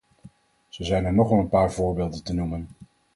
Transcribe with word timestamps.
Zo 0.69 0.83
zijn 0.83 1.05
er 1.05 1.13
nog 1.13 1.29
wel 1.29 1.39
een 1.39 1.49
paar 1.49 1.71
voorbeelden 1.71 2.23
te 2.23 2.33
noemen. 2.33 2.69